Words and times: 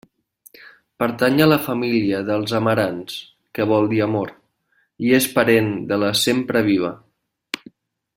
Pertany 1.01 1.35
a 1.43 1.47
la 1.49 1.57
família 1.65 2.21
dels 2.29 2.55
amarants, 2.61 3.17
que 3.57 3.67
vol 3.73 3.85
dir 3.93 4.01
amor, 4.07 4.33
i 5.09 5.13
és 5.19 5.29
parent 5.39 5.71
de 5.93 6.01
la 6.05 6.11
sempreviva. 6.23 6.91